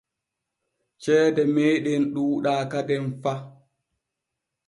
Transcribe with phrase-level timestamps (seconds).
[1.01, 3.33] Ceede meeɗen ɗuuɗaa kaden fa.